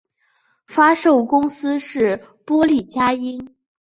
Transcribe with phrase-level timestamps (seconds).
[0.65, 3.53] 发售公司是波丽佳音。